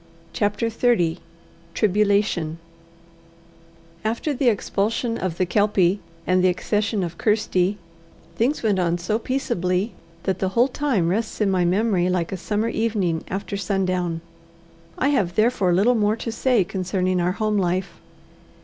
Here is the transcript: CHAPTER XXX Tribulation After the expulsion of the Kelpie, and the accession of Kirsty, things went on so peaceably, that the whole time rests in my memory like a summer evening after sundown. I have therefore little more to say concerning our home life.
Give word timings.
CHAPTER 0.33 0.65
XXX 0.71 1.19
Tribulation 1.75 2.57
After 4.03 4.33
the 4.33 4.47
expulsion 4.49 5.15
of 5.19 5.37
the 5.37 5.45
Kelpie, 5.45 5.99
and 6.25 6.43
the 6.43 6.47
accession 6.47 7.03
of 7.03 7.19
Kirsty, 7.19 7.77
things 8.35 8.63
went 8.63 8.79
on 8.79 8.97
so 8.97 9.19
peaceably, 9.19 9.93
that 10.23 10.39
the 10.39 10.49
whole 10.57 10.69
time 10.69 11.09
rests 11.09 11.39
in 11.39 11.51
my 11.51 11.65
memory 11.65 12.09
like 12.09 12.31
a 12.31 12.37
summer 12.37 12.69
evening 12.69 13.23
after 13.27 13.55
sundown. 13.55 14.21
I 14.97 15.09
have 15.09 15.35
therefore 15.35 15.71
little 15.71 15.93
more 15.93 16.15
to 16.15 16.31
say 16.31 16.63
concerning 16.63 17.21
our 17.21 17.33
home 17.33 17.59
life. 17.59 17.99